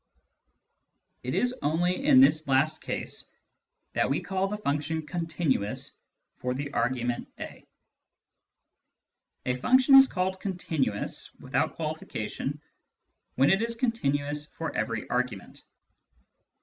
[1.21, 3.29] It is only in this last case
[3.93, 5.95] that we call the function continuous
[6.37, 7.63] for the argument a.
[9.45, 12.59] A function is called" continuous" (without qualification)
[13.35, 15.61] when it is continuous for every argument.